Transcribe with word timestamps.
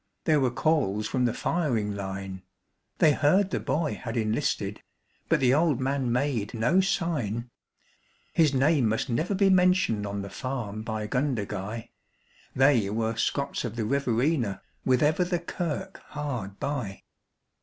There 0.23 0.39
were 0.39 0.49
calls 0.49 1.07
from 1.07 1.25
the 1.25 1.33
firing 1.35 1.95
line; 1.95 2.41
They 2.97 3.11
heard 3.11 3.51
the 3.51 3.59
boy 3.59 3.93
had 4.03 4.17
enlisted, 4.17 4.81
but 5.29 5.39
the 5.39 5.53
old 5.53 5.79
man 5.79 6.11
made 6.11 6.55
no 6.55 6.79
sign. 6.81 7.51
His 8.33 8.51
name 8.51 8.89
must 8.89 9.09
never 9.11 9.35
be 9.35 9.51
mentioned 9.51 10.07
on 10.07 10.23
the 10.23 10.29
farm 10.31 10.81
by 10.81 11.05
Gundagai 11.05 11.89
They 12.55 12.89
were 12.89 13.15
Scots 13.15 13.63
of 13.63 13.75
the 13.75 13.85
Riverina 13.85 14.63
with 14.83 15.03
ever 15.03 15.23
the 15.23 15.37
kirk 15.37 15.99
hard 16.07 16.59
by. 16.59 17.03